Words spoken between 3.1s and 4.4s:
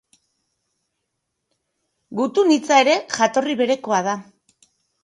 jatorri berekoa da.